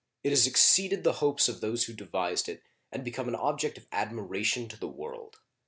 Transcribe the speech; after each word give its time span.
It 0.23 0.31
has 0.31 0.47
exceeded 0.47 1.03
the 1.03 1.13
hopes 1.21 1.47
of 1.47 1.61
those 1.61 1.83
who 1.83 1.93
devised 1.93 2.49
it, 2.49 2.63
and 2.91 3.05
become 3.05 3.27
an 3.27 3.35
object 3.35 3.77
of 3.77 3.85
admiration 3.91 4.67
to 4.69 4.75
the 4.75 4.87
world. 4.87 5.37